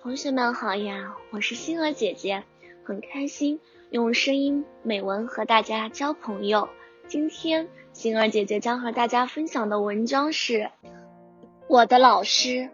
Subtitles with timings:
[0.00, 2.44] 同学们好呀，我是星儿姐姐，
[2.84, 3.58] 很开心
[3.90, 6.68] 用声音美文和大家交朋友。
[7.08, 10.70] 今天星儿姐姐将和大家分享的文章是
[11.68, 12.70] 我的老师。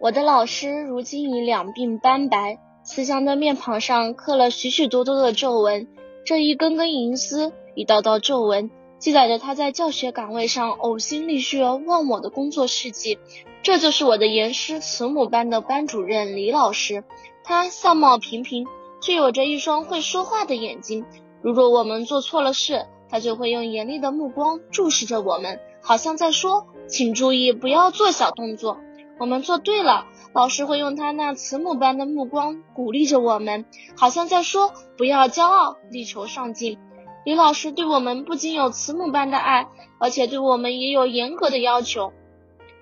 [0.00, 5.86] 我的老师如今已两鬓斑白，慈祥的面庞上刻了许许多多的皱纹，
[6.24, 8.70] 这一根根银丝，一道道皱纹。
[8.98, 13.18] 记载着他在教学岗位上呕心沥血、忘我的工作事迹。
[13.62, 17.04] 这就是我的严师慈母班的班主任李老师。
[17.44, 18.66] 他相貌平平，
[19.00, 21.04] 却有着一双会说话的眼睛。
[21.42, 28.78] 如果我们做错了事，他就会用严厉的目光注视着我们，好像在说：“请注意，不要做小动作。”
[29.20, 33.64] 我们做对了，老师会用他那慈母般的目光鼓励着我们，
[33.96, 36.78] 好像在说：“不要骄傲，力求上进。”
[37.26, 39.66] 李老师对我们不仅有慈母般的爱，
[39.98, 42.12] 而且对我们也有严格的要求。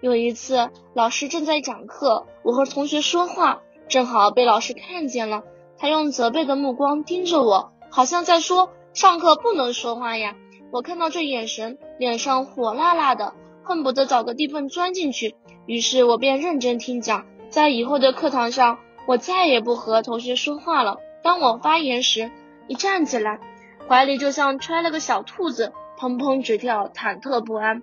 [0.00, 5.42] 有一次，老师正在讲课，我和同学说话，正好被老师看见了。
[5.76, 10.36] 他用责备的目光盯着我，好像在说：“上课不能说话呀！”
[10.70, 15.34] 我看到这眼神，脸上火辣辣的，恨不得找个地缝钻进去。
[15.66, 17.26] 于是我便认真听讲。
[17.48, 20.98] 在以后的课堂上，我再也不和同学说话了。
[21.24, 22.30] 当我发言时，
[22.68, 23.40] 一站起来。
[23.88, 27.80] 怀里就像揣了个小兔子，砰砰直跳，忐忑不安，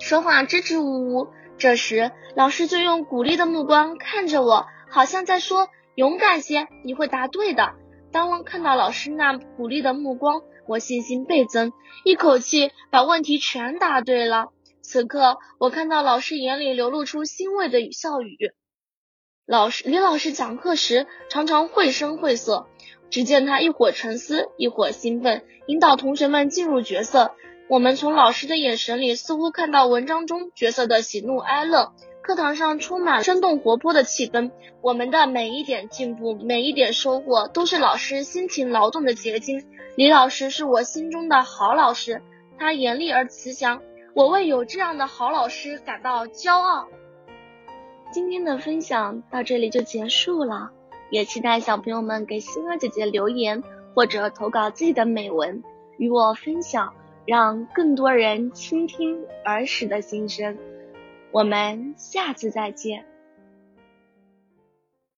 [0.00, 1.28] 说话支支吾吾。
[1.58, 7.74] 这时，老师就用鼓励的目光看着我，好像在说：“勇敢些，你会答对的。”
[8.12, 14.48] 当我看到老师那鼓励的目光，我信心倍增，一口气把问题全答对了。
[14.80, 18.54] 此刻，我看到老师眼里流露出欣慰的笑语。
[19.44, 22.66] 老师李老师讲课时常常绘声绘色。
[23.10, 27.32] 只见他一会儿沉思，一会儿兴奋，引导同学们进入角色。
[27.68, 31.92] 我们从老师的眼神里似乎看到文章中角色的喜怒哀乐。
[32.22, 34.50] 课堂上充满生动活泼的气氛。
[34.80, 39.64] 我们的每一点进步，每一点收获，都是老师辛勤劳动的结晶。
[39.94, 42.22] 李老师是我心中的好老师，
[42.58, 43.82] 他严厉而慈祥，
[44.14, 46.88] 我为有这样的好老师感到骄傲。
[48.10, 50.70] 今天的分享到这里就结束了。
[51.10, 53.62] 也期待小朋友们给星儿姐姐留言，
[53.94, 55.62] 或者投稿自己的美文
[55.96, 56.92] 与我分享，
[57.26, 60.58] 让更多人倾听儿时的心声。
[61.30, 63.06] 我们下次再见。